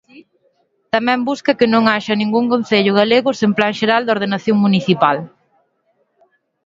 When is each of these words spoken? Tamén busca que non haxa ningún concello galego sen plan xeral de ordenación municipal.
Tamén 0.93 1.19
busca 1.29 1.57
que 1.59 1.67
non 1.73 1.83
haxa 1.91 2.19
ningún 2.21 2.45
concello 2.53 2.91
galego 2.99 3.29
sen 3.39 3.51
plan 3.57 3.73
xeral 3.79 4.01
de 4.03 4.13
ordenación 4.15 4.57
municipal. 4.65 5.17